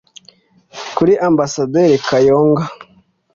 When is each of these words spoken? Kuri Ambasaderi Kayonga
Kuri 0.95 1.13
Ambasaderi 1.27 1.97
Kayonga 2.07 2.63